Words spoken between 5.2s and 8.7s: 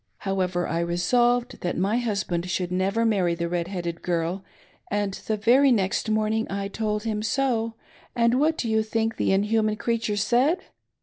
very next morning I told him so, and what do